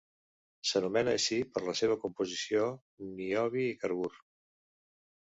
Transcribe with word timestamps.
S'anomena 0.67 1.11
així 1.17 1.35
per 1.57 1.61
la 1.65 1.75
seva 1.79 1.97
composició: 2.05 2.63
niobi 3.19 3.67
i 3.73 3.77
carbur. 3.83 4.09